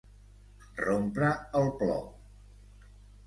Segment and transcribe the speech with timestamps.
[0.79, 1.29] Rompre
[1.61, 2.01] el plor.